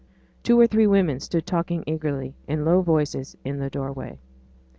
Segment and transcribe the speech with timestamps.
[0.41, 4.17] Two or three women stood talking eagerly, in low voices, in the doorway.